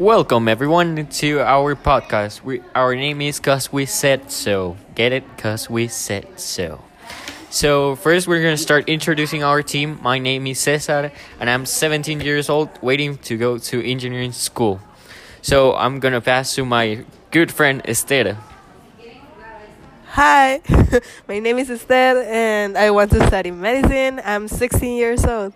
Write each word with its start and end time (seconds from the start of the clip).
Welcome 0.00 0.48
everyone 0.48 1.08
to 1.20 1.40
our 1.40 1.76
podcast. 1.76 2.42
We, 2.42 2.62
our 2.74 2.96
name 2.96 3.20
is 3.20 3.38
Cause 3.38 3.70
We 3.70 3.84
Said 3.84 4.32
So. 4.32 4.78
Get 4.94 5.12
it? 5.12 5.24
Cause 5.36 5.68
We 5.68 5.88
Said 5.88 6.40
So. 6.40 6.80
So 7.50 7.96
first 7.96 8.26
we're 8.26 8.40
gonna 8.40 8.56
start 8.56 8.88
introducing 8.88 9.44
our 9.44 9.62
team. 9.62 9.98
My 10.00 10.18
name 10.18 10.46
is 10.46 10.58
Cesar 10.58 11.12
and 11.38 11.50
I'm 11.50 11.66
17 11.66 12.22
years 12.22 12.48
old 12.48 12.70
waiting 12.80 13.18
to 13.28 13.36
go 13.36 13.58
to 13.58 13.84
engineering 13.84 14.32
school. 14.32 14.80
So 15.42 15.74
I'm 15.76 16.00
gonna 16.00 16.22
pass 16.22 16.54
to 16.54 16.64
my 16.64 17.04
good 17.30 17.52
friend 17.52 17.82
Esther. 17.84 18.38
Hi, 20.16 20.62
my 21.28 21.40
name 21.40 21.58
is 21.58 21.68
Esther 21.68 22.24
and 22.24 22.78
I 22.78 22.90
want 22.90 23.10
to 23.10 23.26
study 23.26 23.50
medicine. 23.50 24.22
I'm 24.24 24.48
16 24.48 24.96
years 24.96 25.26
old. 25.26 25.52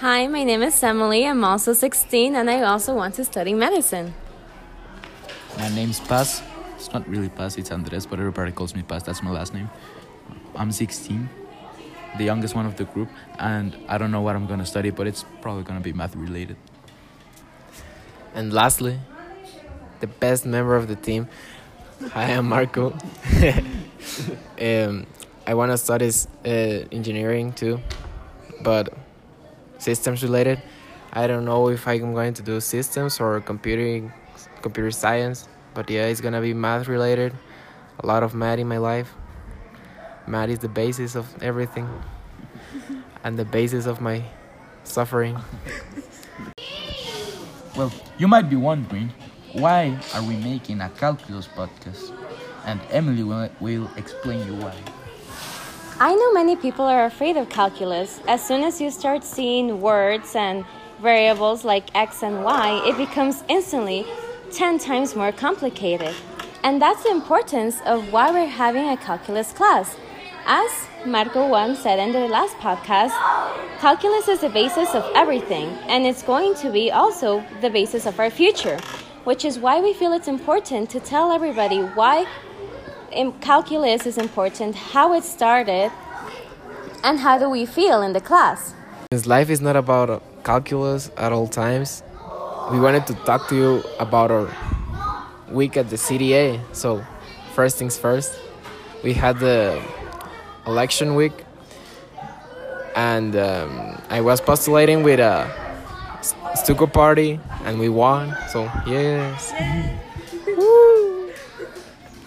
Hi, 0.00 0.26
my 0.26 0.44
name 0.44 0.62
is 0.62 0.82
Emily. 0.82 1.26
I'm 1.26 1.42
also 1.42 1.72
16 1.72 2.36
and 2.36 2.50
I 2.50 2.60
also 2.60 2.94
want 2.94 3.14
to 3.14 3.24
study 3.24 3.54
medicine. 3.54 4.12
My 5.56 5.70
name's 5.70 6.00
Paz. 6.00 6.42
It's 6.74 6.92
not 6.92 7.08
really 7.08 7.30
Paz, 7.30 7.56
it's 7.56 7.70
Andres, 7.70 8.04
but 8.04 8.18
everybody 8.18 8.52
calls 8.52 8.74
me 8.74 8.82
Paz. 8.82 9.04
That's 9.04 9.22
my 9.22 9.30
last 9.30 9.54
name. 9.54 9.70
I'm 10.54 10.70
16, 10.70 11.30
the 12.18 12.24
youngest 12.24 12.54
one 12.54 12.66
of 12.66 12.76
the 12.76 12.84
group, 12.84 13.08
and 13.38 13.74
I 13.88 13.96
don't 13.96 14.10
know 14.10 14.20
what 14.20 14.36
I'm 14.36 14.46
gonna 14.46 14.66
study, 14.66 14.90
but 14.90 15.06
it's 15.06 15.24
probably 15.40 15.62
gonna 15.62 15.80
be 15.80 15.94
math 15.94 16.14
related. 16.14 16.58
And 18.34 18.52
lastly, 18.52 19.00
the 20.00 20.08
best 20.08 20.44
member 20.44 20.76
of 20.76 20.88
the 20.88 20.96
team. 20.96 21.26
Hi, 22.10 22.34
I'm 22.34 22.50
Marco. 22.50 22.90
um, 24.60 25.06
I 25.46 25.54
want 25.54 25.72
to 25.72 25.78
study 25.78 26.10
uh, 26.44 26.84
engineering 26.92 27.54
too, 27.54 27.80
but 28.60 28.92
systems 29.78 30.22
related. 30.22 30.62
I 31.12 31.26
don't 31.26 31.44
know 31.44 31.68
if 31.68 31.86
I'm 31.86 32.12
going 32.12 32.34
to 32.34 32.42
do 32.42 32.60
systems 32.60 33.20
or 33.20 33.40
computing, 33.40 34.12
computer 34.62 34.90
science, 34.90 35.48
but 35.74 35.88
yeah, 35.90 36.06
it's 36.06 36.20
gonna 36.20 36.40
be 36.40 36.54
math 36.54 36.88
related. 36.88 37.32
A 38.00 38.06
lot 38.06 38.22
of 38.22 38.34
math 38.34 38.58
in 38.58 38.68
my 38.68 38.78
life. 38.78 39.14
Math 40.26 40.50
is 40.50 40.58
the 40.58 40.68
basis 40.68 41.14
of 41.14 41.26
everything, 41.42 41.88
and 43.24 43.38
the 43.38 43.44
basis 43.44 43.86
of 43.86 44.00
my 44.00 44.24
suffering. 44.84 45.38
Well, 47.76 47.92
you 48.18 48.26
might 48.26 48.48
be 48.50 48.56
wondering 48.56 49.12
why 49.52 49.98
are 50.14 50.22
we 50.22 50.36
making 50.36 50.80
a 50.80 50.90
calculus 50.90 51.46
podcast? 51.46 52.12
And 52.66 52.80
Emily 52.90 53.22
will, 53.22 53.48
will 53.60 53.90
explain 53.96 54.46
you 54.46 54.54
why. 54.56 54.74
I 55.98 56.14
know 56.14 56.30
many 56.34 56.56
people 56.56 56.84
are 56.84 57.06
afraid 57.06 57.38
of 57.38 57.48
calculus. 57.48 58.20
As 58.28 58.46
soon 58.46 58.62
as 58.64 58.82
you 58.82 58.90
start 58.90 59.24
seeing 59.24 59.80
words 59.80 60.36
and 60.36 60.66
variables 61.00 61.64
like 61.64 61.88
x 61.94 62.22
and 62.22 62.44
y, 62.44 62.82
it 62.84 62.98
becomes 62.98 63.42
instantly 63.48 64.04
10 64.52 64.78
times 64.78 65.16
more 65.16 65.32
complicated. 65.32 66.14
And 66.62 66.82
that's 66.82 67.02
the 67.04 67.10
importance 67.10 67.80
of 67.86 68.12
why 68.12 68.30
we're 68.30 68.46
having 68.46 68.90
a 68.90 68.98
calculus 68.98 69.54
class. 69.54 69.96
As 70.44 70.70
Marco 71.06 71.48
once 71.48 71.78
said 71.78 71.98
in 71.98 72.12
the 72.12 72.28
last 72.28 72.56
podcast, 72.58 73.16
calculus 73.80 74.28
is 74.28 74.40
the 74.42 74.50
basis 74.50 74.94
of 74.94 75.10
everything, 75.14 75.68
and 75.88 76.04
it's 76.04 76.22
going 76.22 76.54
to 76.56 76.70
be 76.70 76.92
also 76.92 77.42
the 77.62 77.70
basis 77.70 78.04
of 78.04 78.20
our 78.20 78.28
future, 78.28 78.78
which 79.24 79.46
is 79.46 79.58
why 79.58 79.80
we 79.80 79.94
feel 79.94 80.12
it's 80.12 80.28
important 80.28 80.90
to 80.90 81.00
tell 81.00 81.32
everybody 81.32 81.80
why 81.80 82.26
calculus 83.40 84.06
is 84.06 84.18
important, 84.18 84.74
how 84.74 85.14
it 85.14 85.24
started, 85.24 85.90
and 87.02 87.18
how 87.18 87.38
do 87.38 87.48
we 87.48 87.64
feel 87.64 88.02
in 88.02 88.12
the 88.12 88.20
class. 88.20 88.74
Since 89.12 89.26
life 89.26 89.50
is 89.50 89.60
not 89.60 89.76
about 89.76 90.22
calculus 90.44 91.10
at 91.16 91.32
all 91.32 91.48
times, 91.48 92.02
we 92.70 92.78
wanted 92.78 93.06
to 93.06 93.14
talk 93.24 93.48
to 93.48 93.54
you 93.54 93.82
about 93.98 94.30
our 94.30 94.48
week 95.50 95.76
at 95.76 95.88
the 95.88 95.96
CDA. 95.96 96.60
So, 96.72 97.04
first 97.54 97.78
things 97.78 97.96
first, 97.96 98.38
we 99.02 99.12
had 99.14 99.38
the 99.38 99.80
election 100.66 101.14
week, 101.14 101.44
and 102.96 103.36
um, 103.36 104.02
I 104.10 104.20
was 104.20 104.40
postulating 104.40 105.02
with 105.02 105.20
a 105.20 105.46
Stuco 106.56 106.92
party, 106.92 107.38
and 107.64 107.78
we 107.78 107.88
won. 107.88 108.36
So, 108.48 108.64
yes. 108.86 109.52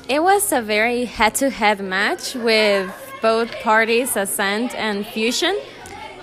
It 0.09 0.23
was 0.23 0.51
a 0.51 0.59
very 0.59 1.05
head 1.05 1.35
to 1.35 1.51
head 1.51 1.79
match 1.81 2.33
with 2.33 2.91
both 3.21 3.51
parties, 3.61 4.15
Ascent 4.15 4.73
and 4.73 5.05
Fusion, 5.05 5.55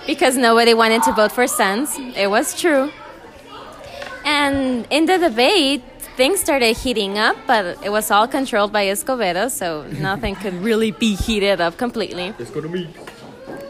because 0.05 0.35
nobody 0.35 0.73
wanted 0.73 1.03
to 1.03 1.13
vote 1.13 1.31
for 1.31 1.47
Sense. 1.47 1.97
It 1.97 2.29
was 2.29 2.53
true. 2.59 2.91
And 4.25 4.85
in 4.89 5.05
the 5.05 5.17
debate, 5.17 5.83
things 6.17 6.41
started 6.41 6.75
heating 6.75 7.17
up, 7.17 7.37
but 7.47 7.81
it 7.81 7.89
was 7.89 8.11
all 8.11 8.27
controlled 8.27 8.73
by 8.73 8.87
Escobedo, 8.87 9.49
so 9.49 9.87
nothing 10.01 10.35
could 10.35 10.55
really 10.55 10.91
be 10.91 11.15
heated 11.15 11.61
up 11.61 11.77
completely. 11.77 12.33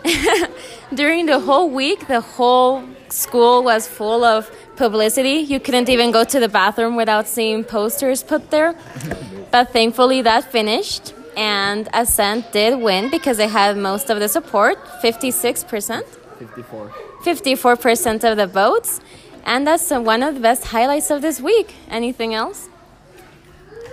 During 0.95 1.27
the 1.27 1.39
whole 1.39 1.69
week, 1.69 2.07
the 2.07 2.21
whole 2.21 2.83
school 3.09 3.63
was 3.63 3.87
full 3.87 4.23
of 4.23 4.49
publicity. 4.77 5.45
You 5.45 5.59
couldn't 5.59 5.89
even 5.89 6.09
go 6.09 6.23
to 6.23 6.39
the 6.39 6.49
bathroom 6.49 6.95
without 6.95 7.27
seeing 7.27 7.63
posters 7.63 8.23
put 8.23 8.49
there. 8.49 8.73
But 9.51 9.71
thankfully, 9.71 10.21
that 10.21 10.51
finished, 10.51 11.13
and 11.35 11.87
Ascent 11.93 12.51
did 12.51 12.79
win 12.79 13.09
because 13.09 13.37
they 13.37 13.47
had 13.47 13.77
most 13.77 14.09
of 14.09 14.19
the 14.19 14.27
support 14.27 14.83
56%. 15.01 16.03
54. 16.39 16.89
54% 17.23 18.31
of 18.31 18.37
the 18.37 18.47
votes. 18.47 18.99
And 19.45 19.65
that's 19.65 19.89
one 19.91 20.23
of 20.23 20.35
the 20.35 20.41
best 20.41 20.65
highlights 20.65 21.09
of 21.09 21.21
this 21.21 21.39
week. 21.39 21.73
Anything 21.89 22.33
else? 22.33 22.69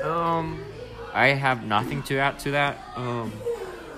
Um, 0.03 0.63
I 1.13 1.29
have 1.29 1.65
nothing 1.65 2.03
to 2.05 2.19
add 2.19 2.39
to 2.41 2.51
that. 2.53 2.77
Um, 2.97 3.33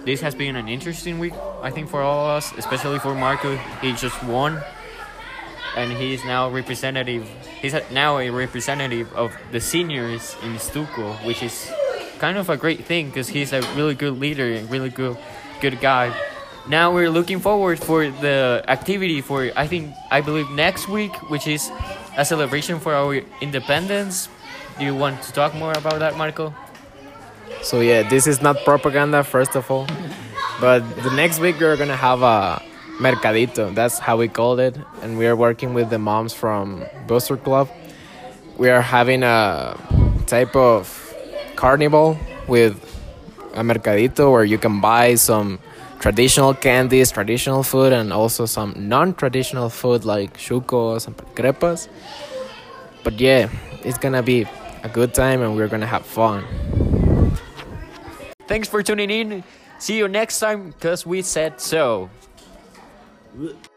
this 0.05 0.21
has 0.21 0.35
been 0.35 0.55
an 0.55 0.69
interesting 0.69 1.19
week, 1.19 1.33
I 1.63 1.71
think, 1.71 1.89
for 1.89 2.03
all 2.03 2.27
of 2.27 2.37
us, 2.37 2.53
especially 2.59 2.99
for 2.99 3.15
Marco. 3.15 3.57
He 3.81 3.93
just 3.95 4.23
won, 4.23 4.63
and 5.77 5.93
he's 5.93 6.25
now 6.25 6.49
representative. 6.51 7.29
He's 7.61 7.75
now 7.91 8.19
a 8.19 8.31
representative 8.31 9.13
of 9.15 9.33
the 9.53 9.61
seniors 9.61 10.37
in 10.43 10.55
Stuco, 10.57 11.25
which 11.25 11.43
is 11.43 11.71
kind 12.19 12.39
of 12.39 12.49
a 12.49 12.57
great 12.57 12.85
thing 12.85 13.07
because 13.09 13.29
he's 13.29 13.53
a 13.53 13.61
really 13.75 13.95
good 13.95 14.19
leader 14.19 14.47
and 14.53 14.71
really 14.71 14.91
good, 14.91 15.17
good 15.61 15.81
guy. 15.81 16.15
Now 16.69 16.93
we're 16.93 17.11
looking 17.11 17.39
forward 17.39 17.79
for 17.79 18.09
the 18.09 18.65
activity 18.67 19.21
for 19.21 19.51
I 19.57 19.67
think 19.67 19.95
I 20.11 20.21
believe 20.21 20.51
next 20.51 20.89
week, 20.89 21.15
which 21.31 21.47
is 21.47 21.71
a 22.17 22.25
celebration 22.25 22.81
for 22.81 22.95
our 22.95 23.23
independence. 23.41 24.29
Do 24.79 24.85
you 24.85 24.95
want 24.95 25.23
to 25.23 25.33
talk 25.33 25.55
more 25.55 25.73
about 25.73 26.01
that, 26.01 26.17
Marco? 26.17 26.55
So 27.63 27.81
yeah, 27.81 28.03
this 28.03 28.27
is 28.27 28.43
not 28.43 28.65
propaganda, 28.65 29.23
first 29.23 29.55
of 29.55 29.71
all, 29.71 29.87
but 30.61 30.81
the 31.03 31.11
next 31.11 31.39
week 31.39 31.61
we're 31.61 31.77
gonna 31.77 31.97
have 31.97 32.23
a 32.23 32.63
mercadito. 32.99 33.75
That's 33.75 33.99
how 33.99 34.17
we 34.17 34.29
called 34.29 34.61
it, 34.61 34.77
and 35.03 35.19
we 35.19 35.27
are 35.27 35.37
working 35.37 35.75
with 35.75 35.91
the 35.91 35.99
moms 35.99 36.33
from 36.33 36.85
Booster 37.07 37.37
Club. 37.37 37.69
We 38.57 38.71
are 38.71 38.81
having 38.81 39.23
a 39.23 39.77
type 40.27 40.57
of 40.57 41.15
carnival 41.57 42.19
with 42.49 42.75
a 43.55 43.63
mercadito 43.63 44.31
where 44.33 44.45
you 44.45 44.59
can 44.59 44.81
buy 44.81 45.15
some 45.15 45.59
traditional 46.01 46.55
candies, 46.55 47.11
traditional 47.11 47.63
food, 47.63 47.93
and 47.93 48.13
also 48.13 48.47
some 48.47 48.75
non-traditional 48.77 49.69
food 49.69 50.05
like 50.05 50.37
chucos 50.37 51.07
and 51.07 51.17
crepas. 51.35 51.89
But 53.05 53.21
yeah, 53.21 53.49
it's 53.85 53.99
gonna 53.99 54.23
be 54.23 54.47
a 54.83 54.89
good 54.89 55.15
time, 55.15 55.43
and 55.43 55.57
we're 55.57 55.69
gonna 55.69 55.87
have 55.87 56.05
fun. 56.05 56.45
Thanks 58.49 58.69
for 58.69 58.83
tuning 58.83 59.11
in. 59.11 59.45
See 59.79 59.99
you 59.99 60.09
next 60.09 60.39
time, 60.41 60.71
because 60.71 61.05
we 61.05 61.23
said 61.23 61.61
so. 61.61 62.09
Blech. 63.37 63.76